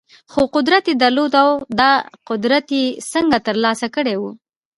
خو 0.31 0.41
قدرت 0.55 0.83
يې 0.89 0.95
درلود 1.03 1.33
او 1.43 1.49
دا 1.79 1.91
قدرت 2.29 2.67
يې 2.77 2.83
څنګه 3.11 3.37
ترلاسه 3.47 3.87
کړی 3.95 4.15
و؟ 4.17 4.23